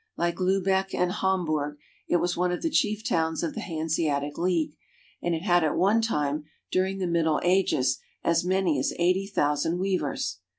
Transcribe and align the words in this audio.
Like 0.17 0.39
Lubeck 0.39 0.95
and 0.95 1.11
Hamburg, 1.11 1.77
it 2.07 2.15
was 2.15 2.35
one 2.35 2.51
of 2.51 2.63
the 2.63 2.71
chief 2.71 3.07
towns 3.07 3.43
of 3.43 3.53
the 3.53 3.61
Han 3.61 3.85
seatic 3.87 4.35
League, 4.35 4.75
and 5.21 5.35
it 5.35 5.43
had 5.43 5.63
at 5.63 5.77
one 5.77 6.01
time 6.01 6.45
during 6.71 6.97
the 6.97 7.05
Middle 7.05 7.39
Ages 7.43 7.99
as 8.23 8.43
many 8.43 8.79
as 8.79 8.93
eighty 8.97 9.27
thousand 9.27 9.77
weavers. 9.77 10.39